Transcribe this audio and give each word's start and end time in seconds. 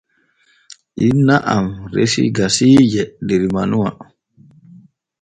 Inna 1.07 1.35
am 1.53 1.67
resi 1.95 2.23
gasiije 2.35 3.03
der 3.27 3.43
manuwa. 3.53 3.91